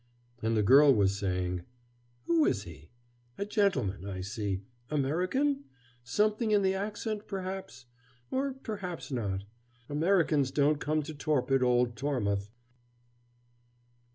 [0.41, 1.61] And the girl was saying:
[2.25, 2.89] "Who is he?
[3.37, 4.63] A gentleman, I see.
[4.89, 5.65] American?
[6.03, 7.85] Something in the accent, perhaps.
[8.31, 9.43] Or perhaps not.
[9.89, 12.49] Americans don't come to torpid old Tormouth."